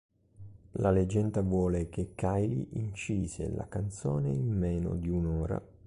La 0.79 0.89
leggenda 0.89 1.41
vuole 1.43 1.87
che 1.89 2.13
Kylie 2.15 2.65
incise 2.71 3.49
la 3.49 3.67
canzone 3.67 4.29
in 4.31 4.49
meno 4.51 4.95
di 4.95 5.09
un'ora. 5.09 5.61